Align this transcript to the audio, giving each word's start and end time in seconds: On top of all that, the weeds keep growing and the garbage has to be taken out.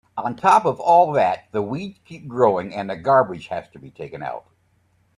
On 0.17 0.35
top 0.35 0.65
of 0.65 0.79
all 0.79 1.11
that, 1.13 1.43
the 1.51 1.61
weeds 1.61 1.99
keep 2.05 2.27
growing 2.27 2.73
and 2.73 2.89
the 2.89 2.95
garbage 2.95 3.49
has 3.49 3.69
to 3.69 3.77
be 3.77 3.91
taken 3.91 4.23
out. 4.23 4.47